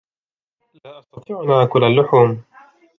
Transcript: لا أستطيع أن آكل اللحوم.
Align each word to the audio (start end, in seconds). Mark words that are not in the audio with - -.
لا 0.85 0.99
أستطيع 0.99 1.41
أن 1.43 1.51
آكل 1.51 1.83
اللحوم. 1.83 2.41